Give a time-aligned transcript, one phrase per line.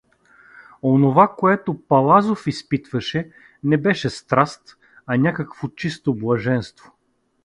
[0.83, 3.31] Онова, което Палазов изпитваше,
[3.63, 6.91] не беше страст, а някакво чисто блаженство.